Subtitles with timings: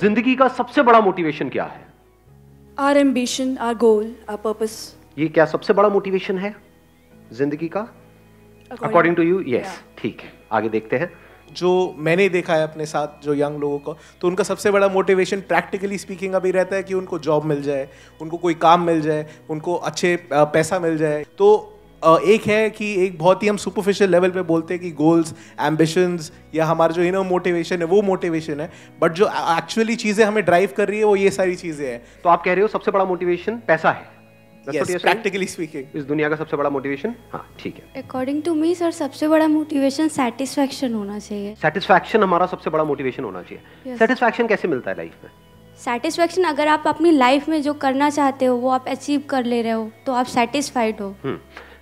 [0.00, 1.80] ज़िंदगी का सबसे बड़ा मोटिवेशन क्या है?
[2.78, 4.76] Our ambition, our goal, our purpose.
[5.18, 6.54] ये क्या सबसे बड़ा मोटिवेशन है?
[7.32, 7.80] ज़िंदगी का?
[8.70, 11.10] अकॉर्डिंग टू यू यस ठीक है। आगे देखते हैं।
[11.54, 15.40] जो मैंने देखा है अपने साथ जो यंग लोगों को तो उनका सबसे बड़ा मोटिवेशन
[15.48, 17.88] प्रैक्टिकली स्पीकिंग अभी रहता है कि उनको जॉब मिल जाए
[18.22, 21.48] उनको कोई काम मिल जाए उनको अच्छे पैसा मिल जाए। तो
[22.02, 26.30] एक है कि एक बहुत ही हम सुपरफिशियल लेवल पे बोलते हैं कि गोल्स एम्बिशंस
[26.54, 29.26] या हमारा जो इनर मोटिवेशन है वो मोटिवेशन है। बट जो
[29.58, 32.52] एक्चुअली चीज़ें हमें ड्राइव कर रही है वो ये सारी चीज़ें हैं। तो आप कह
[32.52, 34.08] रहे हो सबसे बड़ा मोटिवेशन पैसा है।
[34.64, 35.02] That's what yes you're saying?
[35.02, 38.90] Practically speaking इस दुनिया का सबसे बड़ा मोटिवेशन हाँ ठीक है। अकॉर्डिंग टू मी सर
[38.92, 44.48] सबसे बड़ा मोटिवेशन सेटिस्फैक्शन होना चाहिए। सेटिस्फैक्शन हमारा सबसे बड़ा मोटिवेशन होना चाहिए। Satisfaction Yes.
[44.48, 45.30] कैसे मिलता है लाइफ में?
[45.78, 49.62] सेटिस्फैक्शन अगर आप अपनी लाइफ में जो करना चाहते हो वो आप अचीव कर ले
[49.62, 51.38] रहे हो तो आप सेटिस्फाइड हो। हम्म,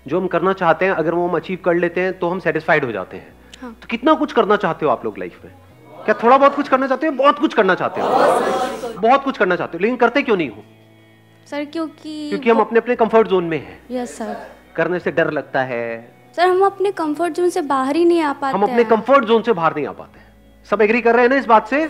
[0.09, 2.85] जो हम करना चाहते हैं अगर वो हम अचीव कर लेते हैं तो हम सेटिस्फाइड
[2.85, 5.53] हो जाते हैं। हाँ। तो कितना कुछ करना चाहते हो आप लोग लाइफ में?
[6.05, 7.13] क्या थोड़ा बहुत कुछ करना चाहते हो?
[7.15, 10.65] बहुत कुछ करना चाहते हो। बहुत कुछ करना चाहते हो लेकिन करते क्यों नहीं हो?
[11.49, 14.37] सर क्योंकि क्योंकि हम अपने अपने कंफर्ट जोन में हैं। यस सर
[14.77, 15.85] करने से डर लगता है।
[16.37, 19.43] सर हम अपने कंफर्ट जोन से बाहर ही नहीं आ पाते हम अपने। कंफर्ट जोन
[19.43, 20.27] से बाहर नहीं आ पाते
[20.69, 21.83] सब एग्री कर रहे हैं ना इस बात से?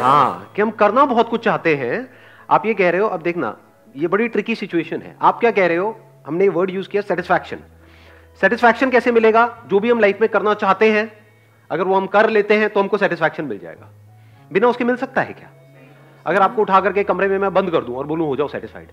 [0.00, 2.08] हाँ कि हम करना बहुत कुछ चाहते हैं।
[2.50, 3.56] आप ये कह रहे हो अब देखना
[3.94, 5.90] ये बड़ी ट्रिकी सिचुएशन है। आप क्या कह रहे हो?
[6.26, 7.58] हमने वर्ड यूज़ किया सेटिस्फैक्शन
[8.40, 9.46] सेटिस्फैक्शन कैसे मिलेगा?
[9.66, 11.10] जो भी हम लाइफ में करना चाहते हैं,
[11.70, 13.90] अगर वो हम कर लेते हैं तो हमको सेटिस्फैक्शन मिल जाएगा।
[14.52, 15.50] बिना उसके मिल सकता है क्या?
[16.26, 18.88] अगर आपको उठा करके कमरे में मैं बंद कर दूँ और बोलूँ, हो जाओ सेटिस्फाइड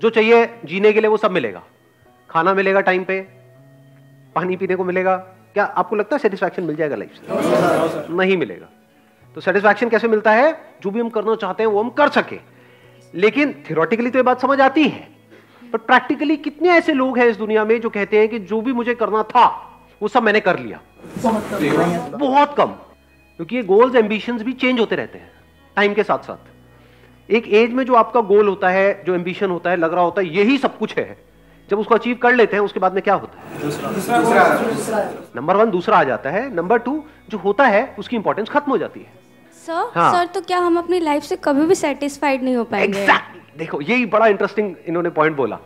[0.00, 1.62] जो चाहिए, जीने के लिए वो सब मिलेगा।
[2.30, 3.20] खाना मिलेगा टाइम पे,
[4.34, 5.16] पानी पीने को मिलेगा।
[5.54, 8.12] क्या आपको लगता है सेटिस्फैक्शन मिल जाएगा लाइफ से?
[8.12, 8.66] नहीं मिलेगा।
[9.34, 10.52] तो सेटिस्फैक्शन कैसे मिलता है?
[10.82, 12.38] जो भी हम करना चाहते हैं, वो हम कर सके।
[13.14, 15.15] लेकिन थियोरटिकली तो ये बात समझ आती है।
[15.76, 18.72] बट प्रैक्टिकली कितने ऐसे लोग हैं इस दुनिया में जो कहते हैं कि जो भी
[18.72, 19.44] मुझे करना था
[20.02, 20.80] वो सब मैंने कर लिया।
[22.16, 25.30] बहुत कम। क्योंकि ये गोल्स एम्बिशंस भी चेंज होते रहते हैं
[25.76, 29.70] टाइम के साथ साथ। एक एज में जो आपका गोल होता है जो एम्बिशन होता
[29.70, 31.16] है लग रहा होता है यही सब कुछ है।
[31.68, 33.56] जब उसको अचीव कर लेते हैं उसके बाद में क्या होता है?
[35.36, 38.78] नंबर वन दूसरा आ जाता है। नंबर टू जो होता है उसकी इंपॉर्टेंस खत्म हो
[38.78, 39.25] जाती है।
[39.66, 42.98] सर हाँ। सर तो क्या हम अपनी लाइफ से कभी भी सेटिस्फाइड नहीं हो पाएँगे?
[42.98, 45.58] एग्जैक्टली देखो यही बड़ा इंटरेस्टिंग इन्होंने पॉइंट बोला।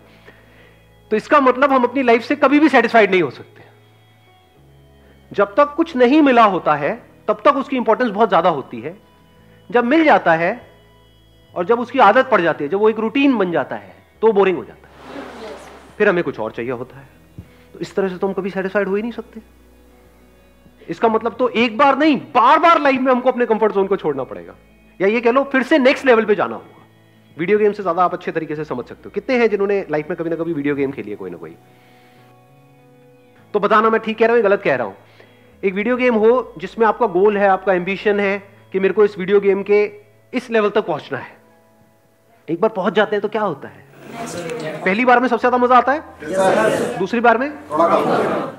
[1.10, 3.68] तो इसका मतलब हम अपनी लाइफ से कभी भी सेटिस्फाइड नहीं हो सकते।
[5.32, 6.94] जब तक कुछ नहीं मिला होता है
[7.28, 8.96] तब तक उसकी इंपॉर्टेंस बहुत ज़्यादा होती है।
[9.70, 10.50] जब मिल जाता है
[11.54, 14.32] और जब उसकी आदत पड़ जाती है जब वो एक रूटीन बन जाता है तो
[14.32, 15.54] बोरिंग हो जाता है।
[15.98, 17.08] फिर हमें कुछ और चाहिए होता है।
[17.72, 19.40] तो इस तरह से तो हम कभी सेटिस्फाइड हो ही नहीं सकते।
[20.90, 23.96] इसका मतलब तो एक बार नहीं बार बार लाइफ में हमको अपने कंफर्ट जोन को
[23.96, 24.54] छोड़ना पड़ेगा।
[25.00, 26.86] या ये कह लो, फिर से नेक्स्ट लेवल पे जाना होगा।
[27.36, 30.08] वीडियो गेम से ज़्यादा आप अच्छे तरीके से समझ सकते हो। कितने हैं जिन्होंने लाइफ
[30.10, 31.54] में कभी ना कभी वीडियो गेम खेली है कोई ना कोई?
[33.54, 34.96] तो बताना मैं ठीक कह रहा हूँ गलत कह रहा हूँ?
[35.62, 38.38] एक वीडियो गेम हो जिसमें आपका गोल है, आपका एम्बिशन है
[38.72, 39.84] कि मेरे को इस वीडियो गेम के
[40.32, 41.38] इस लेवल तक पहुँचना है।
[42.48, 44.69] एक बार पहुँच जाते हैं तो क्या होता है?
[44.80, 46.98] पहली बार में सबसे ज़्यादा मज़ा आता है?
[46.98, 47.50] दूसरी बार में?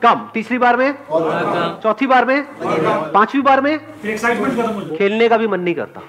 [0.04, 0.94] कम। तीसरी बार में?
[1.84, 2.44] चौथी बार में?
[2.64, 3.78] पांचवी बार में?
[4.98, 6.02] खेलने का भी मन नहीं करता।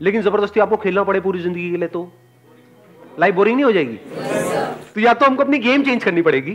[0.00, 2.10] लेकिन ज़बरदस्ती आपको खेलना पड़े पूरी ज़िंदगी के लिए तो।
[3.20, 3.96] लाइफ बोरिंग नहीं हो जाएगी?
[4.94, 6.52] तो या तो हमको अपनी गेम चेंज करनी पड़ेगी।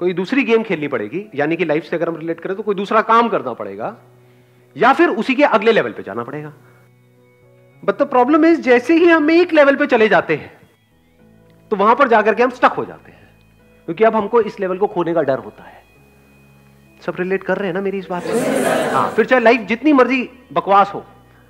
[0.00, 2.74] कोई दूसरी गेम खेलनी पड़ेगी। यानी कि लाइफ से अगर हम रिलेट करें तो कोई
[2.74, 3.96] दूसरा काम करना पड़ेगा।
[4.76, 6.52] या फिर उसी के अगले लेवल पे जाना पड़ेगा।
[7.82, 10.52] बट द प्रॉब्लम इज़ जैसे ही हम एक लेवल पे चले जाते हैं
[11.70, 13.28] तो वहाँ पर जाकर के हम स्टक हो जाते हैं।
[13.88, 15.78] क्योंकि अब हमको इस लेवल को खोने का डर होता है।
[17.06, 19.92] सब रिलेट कर रहे हैं ना मेरी इस बात से हाँ फिर चाहे लाइफ जितनी
[19.92, 21.04] मर्ज़ी बकवास हो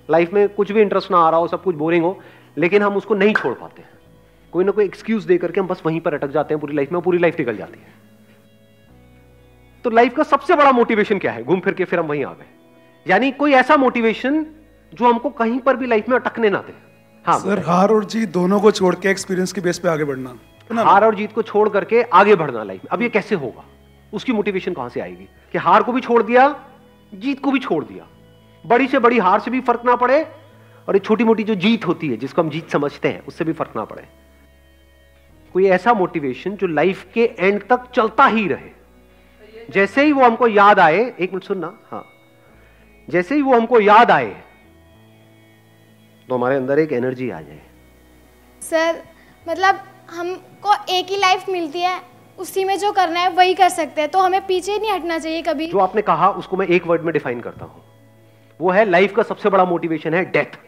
[0.08, 2.18] लाइफ में कुछ भी इंटरेस्ट ना आ रहा हो, सब कुछ बोरिंग हो,
[2.58, 3.88] लेकिन हम उसको नहीं छोड़ पाते हैं।
[4.52, 6.92] कोई ना कोई एक्सक्यूज दे करके हम बस वहीं पर अटक जाते हैं पूरी लाइफ
[6.92, 7.92] में पूरी लाइफ निकल जाती है।
[9.84, 11.42] तो लाइफ का सबसे बड़ा मोटिवेशन क्या है?
[11.44, 12.46] घूम फिर के फिर हम वहीं आ गए।
[13.06, 14.46] यानी कोई ऐसा मोटिवेशन
[14.94, 16.89] जो हमको कहीं पर भी लाइफ में अटकने ना दे।
[17.26, 20.34] हाँ सर हार और जीत दोनों को छोड़ के एक्सपीरियंस के बेस पे आगे बढ़ना।
[20.72, 20.82] ना?
[20.82, 23.64] हार और जीत को छोड़ करके आगे बढ़ना लाइफ में। अब ये कैसे होगा?
[24.12, 25.28] उसकी मोटिवेशन कहाँ से आएगी?
[25.52, 26.48] कि हार को भी छोड़ दिया
[27.14, 28.06] जीत को भी छोड़ दिया।
[28.64, 30.22] बड़ी से बड़ी हार से भी फ़र्क ना पड़े
[30.88, 33.52] और ये छोटी मोटी जो जीत होती है जिसको हम जीत समझते हैं उससे भी
[33.52, 34.08] फ़र्क ना पड़े।
[35.52, 38.70] कोई ऐसा मोटिवेशन जो लाइफ के एंड तक चलता ही रहे।
[39.70, 42.04] जैसे ही वो हमको याद आए एक मिनट सुनना हाँ।
[43.08, 44.36] जैसे ही वो हमको याद आए
[46.30, 47.60] तो हमारे अंदर एक एनर्जी आ जाए।
[48.62, 49.02] सर
[49.46, 49.78] मतलब
[50.10, 52.00] हमको एक ही लाइफ मिलती है
[52.38, 55.42] उसी में जो करना है वही कर सकते हैं। तो हमें पीछे नहीं हटना चाहिए
[55.42, 57.82] कभी। जो आपने कहा उसको मैं एक वर्ड में डिफाइन करता हूँ।
[58.60, 60.58] वो है लाइफ का सबसे बड़ा मोटिवेशन है डेथ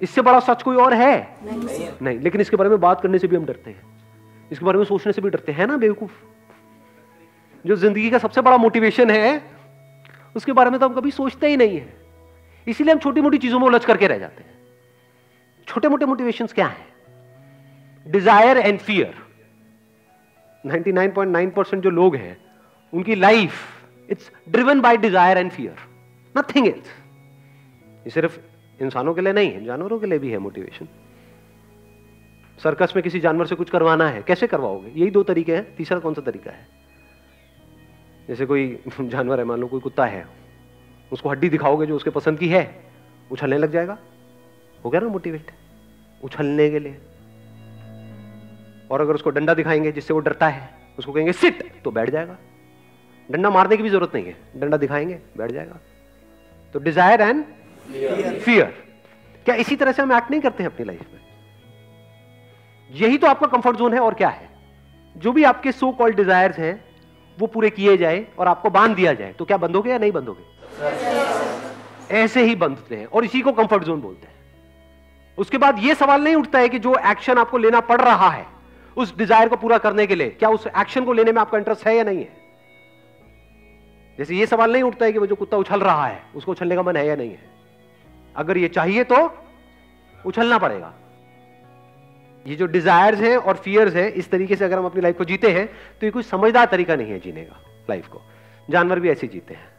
[0.00, 1.14] इससे बड़ा सच कोई और है?
[1.44, 4.78] नहीं, नहीं लेकिन इसके बारे में बात करने से भी हम डरते हैं। इसके बारे
[4.78, 6.10] में सोचने से भी डरते हैं ना बेवकूफ़?
[7.64, 9.40] जो ज़िंदगी का सबसे बड़ा मोटिवेशन है
[10.36, 12.07] उसके बारे में तो हम कभी सोचते ही नहीं है।
[12.68, 14.56] इसीलिए हम छोटी मोटी चीज़ों में उलझ करके रह जाते हैं।
[15.66, 16.86] छोटे मोटे मोटिवेशन क्या है?
[18.06, 19.14] डिज़ायर एंड फियर
[20.64, 22.36] 99.9 परसेंट जो लोग हैं,
[22.92, 23.52] उनकी life
[24.10, 25.76] it's driven by desire and fear
[26.38, 26.86] nothing else
[28.04, 28.38] ये सिर्फ़
[28.82, 30.88] इंसानों के लिए नहीं है, जानवरों के लिए भी है मोटिवेशन
[32.62, 34.90] सर्कस में किसी जानवर से कुछ करवाना है, कैसे करवाओगे?
[34.90, 36.66] यही दो तरीके हैं, तीसरा कौन सा तरीका है?
[38.28, 40.47] जैसे कोई जानवर है, मान लो कोई कुत्ता है
[41.12, 42.62] उसको हड्डी दिखाओगे जो उसके पसंद की है
[43.30, 43.98] उछलने लग जाएगा।
[44.84, 45.50] हो गया ना मोटिवेट
[46.20, 46.98] उछलने के लिए।
[48.90, 50.68] और अगर उसको डंडा दिखाएँगे जिससे वो डरता है
[50.98, 51.82] उसको कहेंगे सिट!
[51.84, 52.36] तो बैठ जाएगा।
[53.28, 55.78] डंडा मारने की भी ज़रूरत नहीं है। डंडा दिखाएँगे बैठ जाएगा।
[56.74, 57.44] तो डिज़ायर एंड
[58.40, 58.74] फियर
[59.46, 61.20] क्या इसी तरह से हम एक्ट नहीं करते हैं अपनी लाइफ में?
[62.90, 64.48] यही तो आपका कंफर्ट जोन है और क्या है?
[65.16, 66.84] जो भी आपके सो कॉल्ड डिजायर्स हैं
[67.38, 70.57] वो पूरे किए जाए और आपको बाँध दिया जाए तो क्या बंदोगे या नहीं बंदोगे
[72.12, 74.36] ऐसे ही बंधते हैं और इसी को कंफर्ट जोन बोलते हैं।
[75.38, 78.46] उसके बाद यह सवाल नहीं उठता है कि जो एक्शन आपको लेना पड़ रहा है,
[78.96, 81.86] उस डिज़ायर को पूरा करने के लिए, क्या उस एक्शन को लेने में आपका इंटरेस्ट
[81.86, 82.36] है या नहीं है?
[84.18, 86.76] जैसे ये सवाल नहीं उठता है कि वो जो कुत्ता उछल रहा है, उसको उछलने
[86.76, 87.50] का मन है या नहीं है।
[88.36, 89.16] अगर ये चाहिए तो
[90.26, 90.92] उछलना पड़ेगा।
[92.46, 95.24] ये जो डिजायर्स हैं और फियर्स हैं, इस तरीके से अगर हम अपनी लाइफ को
[95.24, 97.60] जीते हैं तो ये कोई समझदार तरीका नहीं है जीने का
[97.90, 98.20] लाइफ को।
[98.68, 99.77] जानवर भी ऐसे जीते हैं।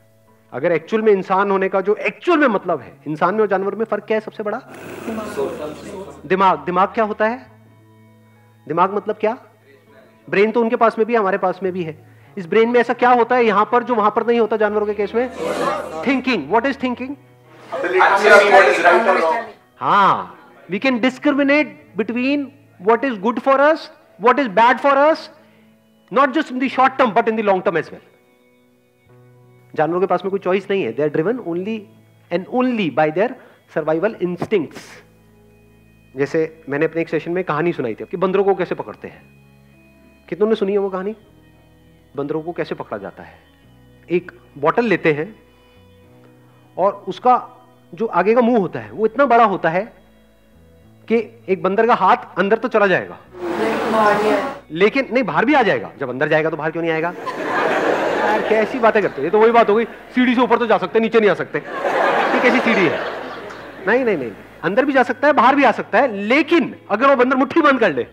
[0.54, 3.76] अगर एक्चुअल में इंसान होने का जो एक्चुअल में मतलब है इंसान में और जानवर
[3.76, 4.58] में फ़र्क क्या है सबसे बड़ा?
[6.26, 7.46] दिमाग। दिमाग क्या होता है?
[8.68, 9.38] दिमाग मतलब क्या?
[10.30, 11.98] ब्रेन तो उनके पास में भी है हमारे पास में भी है।
[12.38, 14.86] इस ब्रेन में ऐसा क्या होता है यहाँ पर जो वहाँ पर नहीं होता जानवरों
[14.86, 15.30] के केस में?
[16.08, 17.16] थिंकिंग व्हाट इज़ थिंकिंग
[19.80, 20.36] हाँ।
[20.70, 22.52] We can discriminate between
[22.82, 23.82] what is good for us,
[24.26, 25.24] what is bad for us,
[26.12, 28.06] not just in the short term but in the long term as well.
[29.74, 30.92] जानवरों के पास में कोई choice नहीं है.
[30.94, 31.76] They are driven only
[32.32, 33.36] and only by their
[33.74, 34.88] survival instincts
[36.16, 38.06] जैसे मैंने अपने एक सेशन में कहानी सुनाई थी.
[38.06, 39.22] कि बंदरों को कैसे पकड़ते हैं?
[40.30, 41.16] कितनों ने सुनी है वो कहानी?
[42.16, 43.38] बंदरों को कैसे पकड़ा जाता है?
[44.10, 45.36] एक बॉटल लेते हैं
[46.78, 47.36] और उसका
[47.94, 49.84] जो आगे का मुँह होता है वो इतना बड़ा होता है
[51.08, 51.18] कि
[51.50, 53.18] एक बंदर का हाथ अंदर तो चला जाएगा.
[54.72, 55.92] लेकिन नहीं बाहर भी आ जाएगा.
[56.00, 57.14] जब अंदर जाएगा तो बाहर क्यों नहीं आएगा?
[58.40, 60.78] यार, कैसी बातें करते ये तो वही बात हो गई। सीढ़ी से ऊपर तो जा
[60.78, 63.00] सकते नीचे नहीं आ सकते। ये कैसी सीढ़ी है।
[63.88, 64.32] नहीं नहीं नहीं।
[64.64, 67.62] अंदर भी जा सकता है, बाहर भी आ सकता है, लेकिन अगर वो बंदर मुट्ठी
[67.62, 68.04] बंद कर ले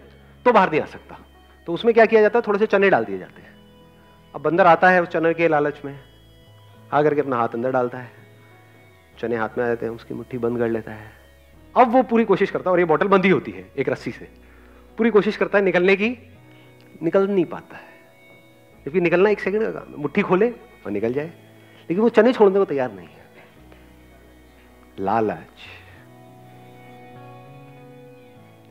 [0.47, 1.19] तो बाहर नहीं आ सकता।
[1.67, 2.43] तो उसमें क्या किया जाता है?
[2.49, 3.55] थोड़े से चने डाल दिए जाते हैं।
[4.35, 5.99] अब बंदर आता है उस चने के लालच में।
[6.93, 8.11] आकर के अपना हाथ अंदर डालता है।
[9.19, 11.11] चने हाथ में आ जाते हैं, उसकी मुट्ठी बंद कर लेता है।
[11.77, 14.29] अब वो पूरी कोशिश करता है, और ये बॉटल बंदी होती है, एक रस्सी से।
[14.99, 16.37] पूरी कोशिश करता है निकलने की,
[17.03, 17.96] निकल नहीं पाता है।
[18.87, 21.27] जबकि निकलना एक सेकंड का मुट्ठी खोले और निकल जाए।
[21.91, 23.25] लेकिन वो चने छोड़ने को तैयार नहीं है।
[25.01, 25.65] लालच।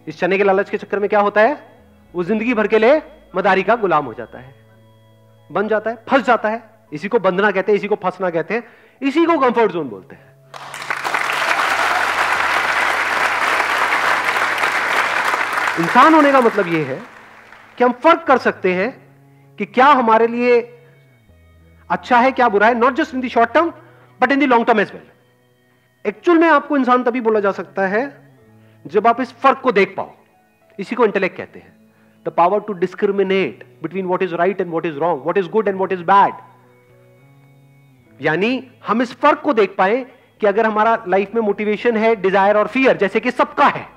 [0.08, 1.76] इस चने के लालच के चक्कर में क्या होता है?
[2.14, 3.02] वो ज़िंदगी भर के लिए
[3.36, 4.56] मदारी का गुलाम हो जाता है।
[5.52, 6.64] बन जाता है, फंस जाता है।
[6.94, 8.64] इसी को बंधना कहते हैं, इसी को फंसना कहते हैं।
[9.02, 10.36] इसी को कंफर्ट जोन बोलते हैं।
[15.80, 17.02] इंसान होने का मतलब यह है
[17.78, 19.05] कि हम फ़र्क कर सकते हैं
[19.60, 20.62] कि क्या हमारे लिए
[21.90, 23.70] अच्छा है, क्या बुरा है not just in the short term
[24.20, 25.02] but in the long term as well
[26.06, 28.04] actual में आपको इंसान तभी बोला जा सकता है
[28.86, 30.12] जब आप इस फ़र्क को देख पाओ।
[30.80, 31.74] इसी को इंटेलेक्ट कहते हैं।
[32.26, 35.68] The power to discriminate between what is right and what is wrong what is good
[35.68, 36.34] and what is bad
[38.20, 38.52] यानी
[38.88, 40.06] हम इस फ़र्क को देख पाए
[40.42, 43.88] कि अगर हमारा लाइफ में मोटिवेशन है डिज़ायर और फियर जैसे कि सबका है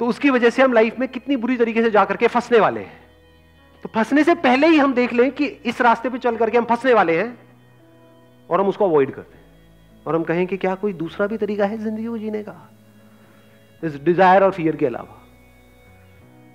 [0.00, 2.80] तो उसकी वजह से हम लाइफ में कितनी बुरी तरीके से जाकर के फंसने वाले
[2.80, 2.99] हैं।
[3.84, 6.64] तो फंसने से पहले ही हम देख लें कि इस रास्ते पे चल करके हम
[6.64, 7.38] फंसने वाले हैं
[8.50, 11.66] और हम उसको अवॉइड करते हैं। और हम कहें कि क्या कोई दूसरा भी तरीका
[11.66, 12.70] है ज़िंदगी को जीने का?
[13.82, 15.16] इस डिज़ायर और फियर के अलावा।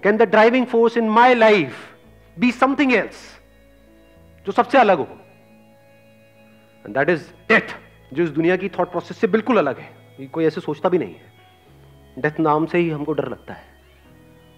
[0.03, 1.75] Can the driving force in my life
[2.37, 3.25] be something else
[4.47, 5.07] जो सबसे अलग हो?
[6.85, 7.75] दैट इज़ डेथ
[8.13, 11.13] जो इस दुनिया की थॉट प्रोसेस से बिल्कुल अलग है। कोई ऐसे सोचता भी नहीं
[11.13, 11.33] है।
[12.17, 13.63] डेथ नाम से ही हमको डर लगता है।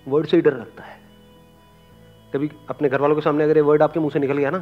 [0.08, 1.00] वर्ड से ही डर लगता है।
[2.34, 4.60] कभी अपने घर वालों के सामने अगर ये वर्ड आपके मुँह से निकल गया ना,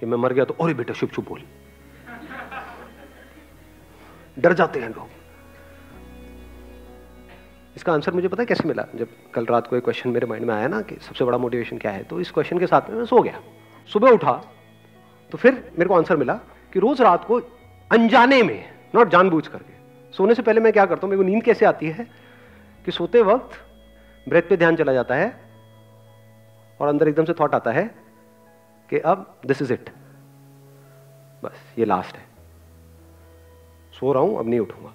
[0.00, 1.44] कि मैं मर गया तो अरे बेटा शुभ शुभ बोली।
[4.36, 5.08] डर जाते हैं लोग।
[7.76, 8.84] इसका आंसर मुझे पता है कैसे मिला?
[8.94, 11.78] जब कल रात को एक क्वेश्चन मेरे माइंड में आया ना कि सबसे बड़ा मोटिवेशन
[11.78, 13.40] क्या है तो इस क्वेश्चन के साथ में मैं सो गया।
[13.88, 14.32] सुबह उठा
[15.32, 16.34] तो फिर मेरे को आंसर मिला
[16.72, 17.40] कि रोज रात को
[17.90, 19.72] अनजाने में नॉट जानबूझ करके,
[20.14, 22.06] सोने से पहले मैं क्या करता हूँ, मेरे को नींद कैसे आती है?
[22.84, 23.58] कि सोते वक्त
[24.26, 25.49] ब्रेथ पे ध्यान चला जाता है
[26.80, 27.94] और अंदर एकदम से थॉट आता है
[28.90, 29.90] कि अब दिस इज़ इट
[31.44, 32.24] बस, ये लास्ट है।
[33.92, 34.94] सो रहा हूँ, अब नहीं उठूँगा।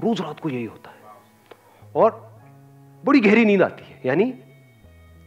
[0.00, 0.96] रोज रात को यही होता है।
[1.96, 2.38] और
[3.04, 4.32] बड़ी गहरी नींद आती है, यानी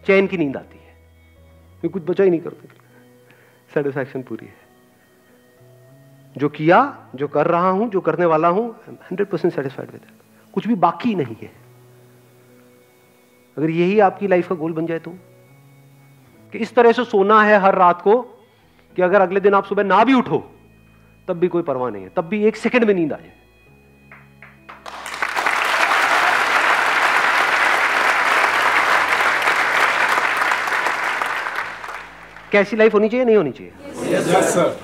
[0.05, 0.93] चैन की नींद आती है।
[1.83, 2.67] ये कुछ बचा ही नहीं करते।
[3.73, 4.69] सेटिस्फैक्शन पूरी है।
[6.37, 10.01] जो किया, जो कर रहा हूँ, जो करने वाला हूँ हंड्रेड परसेंट सेटिस्फाइड विद
[10.53, 11.68] कुछ भी बाकी नहीं है।
[13.59, 15.11] अगर यही आपकी लाइफ का गोल बन जाए तो?
[16.53, 18.21] कि इस तरह से सोना है हर रात को
[18.97, 20.37] कि अगर अगले दिन आप सुबह ना भी उठो
[21.27, 23.33] तब भी कोई परवाह नहीं है तब भी एक सेकंड में नींद आ जाए।
[32.51, 34.15] कैसी लाइफ होनी चाहिए नहीं होनी चाहिए?
[34.15, 34.77] यस सर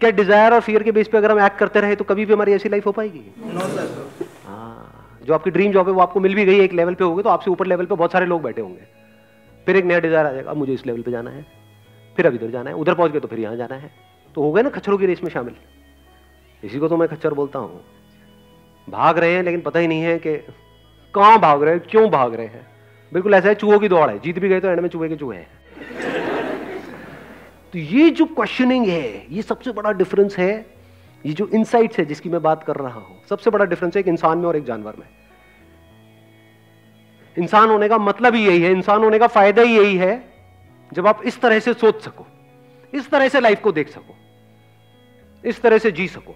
[0.00, 2.32] क्या डिज़ायर और फियर के बेस पे अगर हम एक्ट करते रहे तो कभी भी
[2.32, 3.24] हमारी ऐसी लाइफ हो पाएगी?
[3.44, 3.68] हाँ
[5.28, 7.28] जो आपकी ड्रीम जॉब है, वो आपको मिल भी गई एक लेवल पे होगी तो
[7.28, 8.86] आपसे ऊपर लेवल पे बहुत सारे लोग बैठे होंगे।
[9.66, 11.44] फिर एक नया डिज़ायर आ जाएगा, मुझे इस लेवल पे जाना है।
[12.16, 13.90] फिर अब इधर जाना है, उधर पहुँच गए तो फिर यहाँ जाना है।
[14.34, 15.54] तो हो गए ना खच्चरों की रेस में शामिल।
[16.62, 17.80] इसी को तो मैं खच्चर बोलता हूँ।
[18.88, 20.36] भाग रहे हैं, लेकिन पता ही नहीं है कि
[21.14, 22.66] कहाँ भाग रहे हैं, क्यों भाग रहे हैं।
[23.12, 25.16] बिल्कुल ऐसा है, चूहों की दौड़ है। जीत भी गए तो एंड में चूहे के
[25.16, 25.48] चूहे हैं।
[27.72, 30.66] तो ये जो क्वेश्चनिंग है, ये सबसे बड़ा डिफरेंस है,
[31.24, 34.08] ये जो इनसाइट्स है जिसकी मैं बात कर रहा हूँ, सबसे बड़ा डिफरेंस है एक
[34.08, 35.06] इंसान में और एक जानवर में।
[37.38, 40.12] इंसान होने का मतलब ही यही है इंसान होने का फ़ायदा ही यही है
[40.92, 42.26] जब आप इस तरह से सोच सको
[42.94, 44.16] इस तरह से लाइफ को देख सको
[45.44, 46.34] इस तरह से जी सको।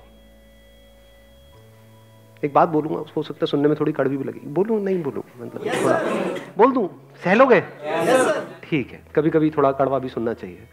[2.45, 5.25] एक बात बोलूँगा हो सकता है सुनने में थोड़ी कड़वी भी लगी बोलू नहीं बोलू
[5.41, 5.99] मतलब yes, थोड़ा
[6.59, 6.91] बोल दू
[7.25, 10.69] सहलोगे ठीक yes, है कभी कभी थोड़ा कड़वा भी सुनना चाहिए।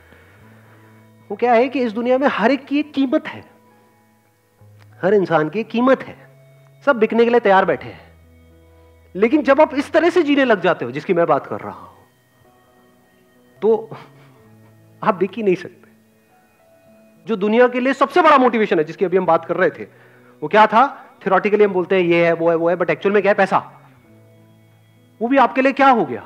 [1.29, 3.43] वो क्या है कि इस दुनिया में हर एक की एक कीमत है
[5.01, 6.17] हर इंसान की एक कीमत है
[6.85, 8.08] सब बिकने के लिए तैयार बैठे हैं।
[9.15, 11.71] लेकिन जब आप इस तरह से जीने लग जाते हो, जिसकी मैं बात कर रहा
[11.71, 11.97] हूँ
[13.61, 13.89] तो
[15.01, 15.87] आप बिक ही नहीं सकते।
[17.25, 19.83] जो दुनिया के लिए सबसे बड़ा मोटिवेशन है, जिसकी अभी हम बात कर रहे थे,
[20.41, 20.87] वो क्या था?
[21.25, 23.37] थियोरटिकली हम बोलते हैं, ये है, वो है वो है बट एक्चुअल में क्या है?
[23.37, 23.57] पैसा.
[25.21, 26.25] वो भी आपके लिए क्या हो गया?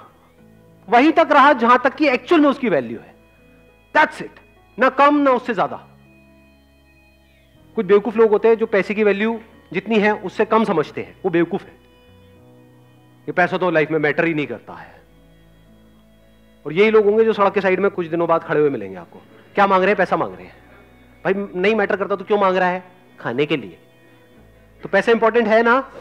[0.88, 3.16] वहीं तक रहा जहाँ तक कि एक्चुअल में उसकी वैल्यू है।
[3.96, 4.40] दैट्स इट
[4.78, 5.78] ना कम, ना उससे ज़्यादा।
[7.78, 9.40] कुछ बेवकूफ़ लोग होते हैं जो पैसे की वैल्यू
[9.74, 11.82] जितनी है, उससे कम समझते हैं। वो बेवकूफ़ है।
[13.24, 15.02] ये पैसा तो लाइफ में मैटर ही नहीं करता है।
[16.66, 18.98] और यही लोग होंगे जो सड़क के साइड में कुछ दिनों बाद खड़े हुए मिलेंगे
[18.98, 19.22] आपको।
[19.56, 19.98] क्या मांग रहे हैं?
[19.98, 20.56] पैसा मांग रहे हैं।
[21.26, 22.84] भाई, नहीं मैटर करता तो क्यों मांग रहा है?
[23.20, 23.78] खाने के लिए।
[24.84, 25.92] तो पैसा इंपॉर्टेंट है ना?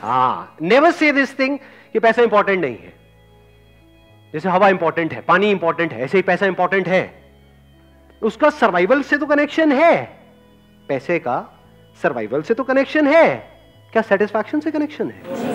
[0.00, 1.58] हाँ। नेवर से दिस थिंग
[1.92, 2.92] कि पैसा इंपॉर्टेंट नहीं है।
[4.32, 7.24] जैसे हवा इंपॉर्टेंट है, पानी इंपॉर्टेंट है, ऐसे ही पैसा इंपॉर्टेंट है।
[8.22, 10.18] उसका सर्वाइवल से तो कनेक्शन है।
[10.88, 11.62] पैसे का
[12.02, 13.36] सर्वाइवल से तो कनेक्शन है।
[13.92, 15.45] क्या सेटिस्फैक्शन से कनेक्शन है?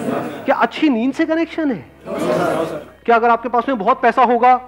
[0.45, 1.85] क्या अच्छी नींद से कनेक्शन है?
[3.05, 4.59] क्या अगर आपके पास में बहुत पैसा होगा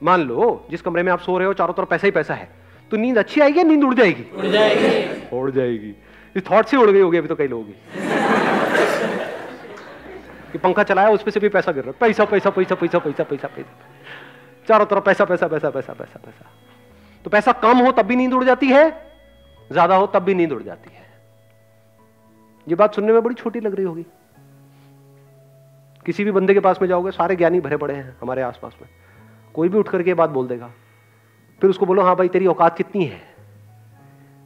[0.00, 2.48] मान लो जिस कमरे में आप सो रहे हो चारों तरफ़ पैसा ही पैसा है
[2.90, 4.24] तो नींद अच्छी आएगी या नींद उड़ जाएगी?
[4.36, 5.94] उड़ जाएगी। उड़ जाएगी।
[6.36, 7.74] इस थॉट से उड़ गई होगी अभी तो कई लोगों। की
[10.52, 12.98] कि पंखा चलाया उस पर से भी पैसा गिर रहा है। पैसा पैसा पैसा पैसा
[12.98, 13.74] पैसा पैसा पैसा।
[14.68, 16.50] चारों तरफ़ पैसा पैसा पैसा पैसा पैसा पैसा।
[17.24, 18.88] तो पैसा कम हो तब भी नींद उड़ जाती है
[19.72, 21.06] ज़्यादा हो तब भी नींद उड़ जाती है।
[22.66, 24.06] ये बात सुनने में बड़ी छोटी लग रही होगी।
[26.08, 28.88] किसी भी बंदे के पास में जाओगे, सारे ज्ञानी भरे पड़े हैं हमारे आसपास में।
[29.54, 30.70] कोई भी उठ करके बात बोल देगा।
[31.60, 33.20] फिर उसको बोलो हाँ भाई, तेरी औकात कितनी है?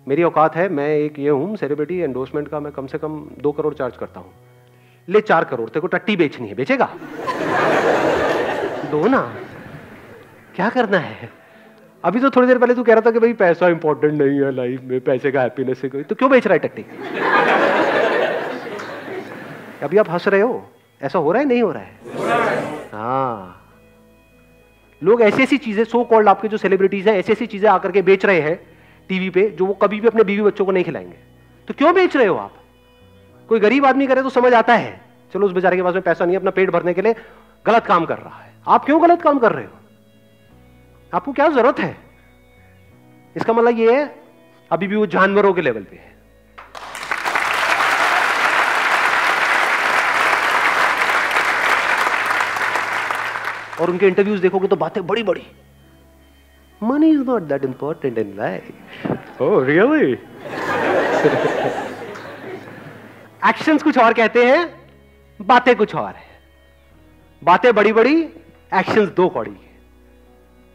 [0.09, 3.52] मेरी औकात है, मैं एक ये हूँ, सेलिब्रिटी एंडोर्समेंट का मैं कम से कम दो
[3.52, 4.33] करोड़ चार्ज करता हूँ।
[5.09, 6.88] ले, चार करोड़, तेरे को टट्टी बेचनी है, बेचेगा?
[8.90, 9.35] दो ना।
[10.57, 11.31] क्या करना है?
[12.04, 14.52] अभी तो थोड़ी देर पहले तू कह रहा था कि भाई पैसा इंपॉर्टेंट नहीं है
[14.52, 16.83] लाइफ में, पैसे का हैप्पीनेस से कोई तो क्यों बेच रहा है टट्टी?
[19.83, 20.72] अभी आप हंस रहे हो।
[21.02, 21.49] ऐसा हो रहा है?
[21.49, 21.99] नहीं हो रहा है।
[22.92, 23.59] हाँ।
[25.02, 28.02] लोग ऐसी ऐसी चीज़ें सो कॉल्ड आपके जो सेलिब्रिटीज हैं, ऐसी ऐसी चीज़ें आकर के
[28.02, 28.61] बेच रहे हैं
[29.09, 31.16] टीवी पे, जो वो कभी भी अपने बीवी बच्चों को नहीं खिलाएँगे।
[31.68, 32.52] तो क्यों बेच रहे हो आप?
[33.49, 35.00] कोई गरीब आदमी करे तो समझ आता है।
[35.35, 37.14] चलो, उस बेचारे के पास में पैसा नहीं है, अपना पेट भरने के लिए
[37.66, 39.73] गलत काम कर रहा है। आप क्यों गलत काम कर रहे हो?
[41.14, 41.97] आपको क्या ज़रूरत है?
[43.37, 44.23] इसका मतलब ये है,
[44.71, 46.12] अभी भी वो जानवरों के लेवल पे है।
[53.81, 55.47] और उनके इंटरव्यूज़ देखोगे तो बातें बड़ी बड़ी
[56.81, 60.12] money is not that important in life oh really
[63.43, 64.61] actions कुछ और कहते हैं
[65.41, 66.31] बातें कुछ और है।
[67.43, 68.14] बातें बड़ी बड़ी
[68.73, 69.57] एक्शंस दो कौड़ी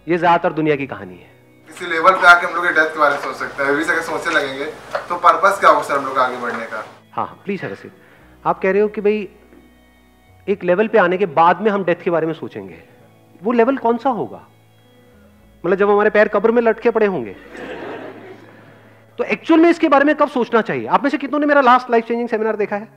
[0.08, 1.30] ये ज़्यादातर दुनिया की कहानी है।
[1.70, 4.01] किसी लेवल पे आके हम लोग डेथ के बारे में सोच सकते हैं। अभी अगर
[4.01, 4.66] सोचने लगेंगे
[5.10, 6.84] तो पर्पस क्या होगा सर हम लोग आगे बढ़ने का?
[7.12, 7.92] हाँ प्लीज़ है रसीद
[8.44, 9.27] आप कह रहे हो कि भाई
[10.48, 12.84] एक लेवल पे आने के बाद में हम डेथ के बारे में सोचेंगे।
[13.44, 14.48] वो लेवल कौन सा होगा?
[15.66, 17.36] मतलब जब हमारे पैर कब्र में लटके पड़े होंगे।
[19.18, 20.88] तो एक्चुअल में इसके बारे में कब सोचना चाहिए?
[20.88, 22.88] आप में से कितनों ने मेरा लास्ट लाइफ चेंजिंग सेमिनार देखा है?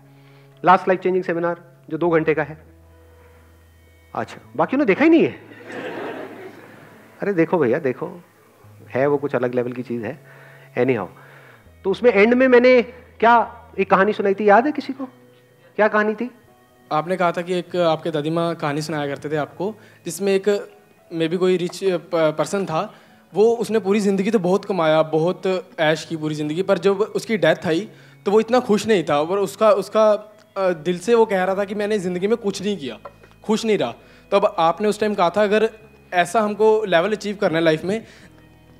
[0.64, 2.58] लास्ट लाइफ चेंजिंग सेमिनार जो दो घंटे का है।
[4.14, 5.40] अच्छा बाकी उन्हें देखा ही नहीं है।
[7.20, 8.20] अरे देखो भैया, देखो।
[8.88, 10.18] है वो कुछ अलग लेवल की चीज़ है।
[10.78, 11.06] एनी हाउ
[11.84, 12.82] तो उसमें एंड में मैंने
[13.20, 14.48] क्या एक कहानी सुनाई थी?
[14.48, 15.04] याद है किसी को?
[15.76, 16.30] क्या कहानी थी?
[16.92, 20.48] आपने कहा था कि एक आपके दादी माँ कहानी सुनाया करते थे आपको, जिसमें एक
[21.10, 21.80] मे भी कोई रिच
[22.14, 22.82] पर्सन था,
[23.32, 25.46] वो उसने पूरी ज़िंदगी तो बहुत कमाया, बहुत
[25.80, 27.88] ऐश की पूरी ज़िंदगी, पर जब उसकी डेथ आई
[28.26, 30.04] तो वो इतना खुश नहीं था, और उसका उसका
[30.58, 32.98] दिल से वो कह रहा था कि मैंने ज़िंदगी में कुछ नहीं किया,
[33.44, 33.94] खुश नहीं रहा।
[34.32, 35.68] तो अब आपने उस टाइम कहा था, अगर
[36.12, 38.04] ऐसा हमको लेवल अचीव करना है लाइफ में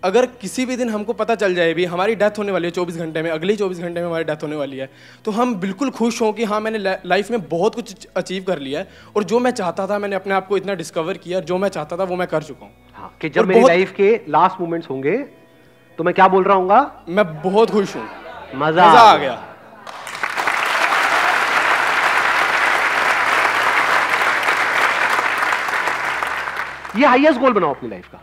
[0.03, 2.97] अगर किसी भी दिन हमको पता चल जाए भी हमारी डेथ होने वाली है चौबीस
[2.97, 4.89] घंटे में अगले चौबीस घंटे में हमारी डेथ होने वाली है
[5.25, 8.81] तो हम बिल्कुल खुश हों कि हाँ मैंने लाइफ में बहुत कुछ अचीव कर लिया
[8.81, 11.69] है और जो मैं चाहता था मैंने अपने आप को इतना डिस्कवर किया जो मैं
[11.69, 14.91] चाहता था वो मैं कर चुका हूँ। हाँ, कि जब मेरी लाइफ के लास्ट मोमेंट्स
[14.91, 15.17] होंगे
[15.99, 19.39] तो मैं क्या बोल रहा हूँ मैं बहुत खुश हूँ। मज़ा, मज़ा आ गया।
[26.97, 28.21] ये हाईएस्ट गोल बनाओ अपनी लाइफ का।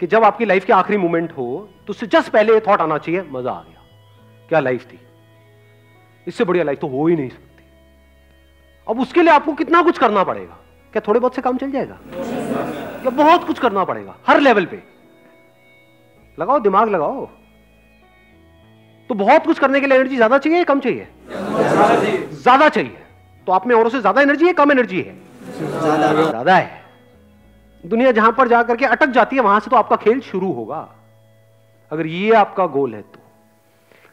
[0.00, 1.46] कि जब आपकी लाइफ के आखिरी मोमेंट हो
[1.86, 3.82] तो उससे जस्ट पहले ये थॉट आना चाहिए, मज़ा आ गया।
[4.48, 4.98] क्या लाइफ थी?
[6.26, 7.64] इससे बढ़िया लाइफ तो हो ही नहीं सकती।
[8.86, 10.56] अब उसके लिए आपको कितना कुछ करना पड़ेगा?
[10.94, 11.98] क्या थोड़े बहुत से काम चल जाएगा?
[13.04, 14.82] या बहुत कुछ करना पड़ेगा, हर लेवल पे।
[16.38, 17.26] लगाओ, दिमाग लगाओ।
[19.10, 21.08] तो बहुत कुछ करने के लिए एनर्जी ज़्यादा चाहिए या कम चाहिए?
[21.30, 22.96] ज़्यादा चाहिए।
[23.46, 25.16] तो आप में औरों से ज़्यादा एनर्जी है, कम एनर्जी है?
[25.52, 26.83] ज़्यादा है।
[27.84, 30.88] दुनिया जहाँ पर जाकर के अटक जाती है वहाँ से तो आपका खेल शुरू होगा।
[31.92, 33.18] अगर ये आपका गोल है तो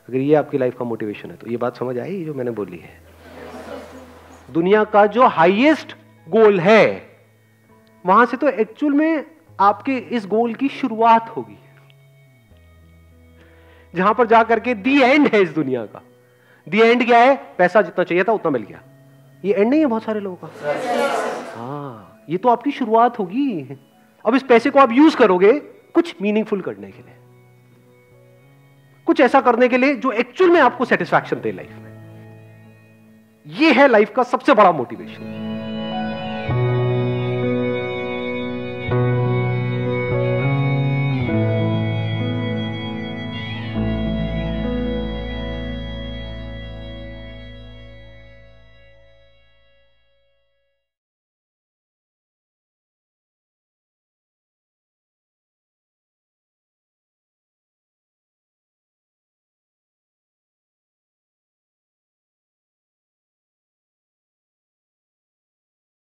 [0.09, 2.77] अगर ये आपकी लाइफ का मोटिवेशन है तो। ये बात समझ आई जो मैंने बोली
[2.77, 2.99] है?
[4.49, 5.95] दुनिया का जो हाईएस्ट
[6.27, 7.09] गोल है
[8.05, 9.25] वहाँ से तो एक्चुअल में
[9.59, 11.57] आपके इस गोल की शुरुआत होगी।
[13.93, 16.01] जहाँ पर जाकर के दी एंड है इस दुनिया का।
[16.67, 17.35] दी एंड क्या है?
[17.57, 18.81] पैसा जितना चाहिए था उतना मिल गया।
[19.43, 20.47] ये एंड नहीं है बहुत सारे लोगों का?
[21.55, 23.77] हाँ। ये तो आपकी शुरुआत होगी।
[24.25, 25.53] अब इस पैसे को आप यूज़ करोगे
[25.93, 27.15] कुछ मीनिंगफुल करने के लिए।
[29.07, 31.89] कुछ ऐसा करने के लिए जो एक्चुअल में आपको सेटिस्फैक्शन दे लाइफ में।
[33.45, 35.40] ये है लाइफ का सबसे बड़ा मोटिवेशन